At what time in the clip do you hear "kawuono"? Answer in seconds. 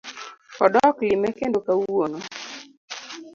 1.65-2.17